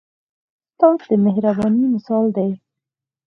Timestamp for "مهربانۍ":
1.25-1.83